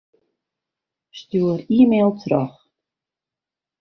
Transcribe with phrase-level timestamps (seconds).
[1.19, 2.57] Stjoer e-mail troch.